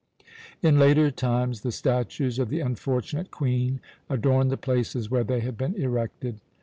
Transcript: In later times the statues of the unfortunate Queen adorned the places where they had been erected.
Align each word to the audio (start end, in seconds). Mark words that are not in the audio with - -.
In 0.63 0.79
later 0.79 1.11
times 1.11 1.61
the 1.61 1.71
statues 1.71 2.39
of 2.39 2.49
the 2.49 2.59
unfortunate 2.59 3.29
Queen 3.29 3.81
adorned 4.09 4.49
the 4.49 4.57
places 4.57 5.11
where 5.11 5.23
they 5.23 5.41
had 5.41 5.55
been 5.59 5.75
erected. 5.75 6.41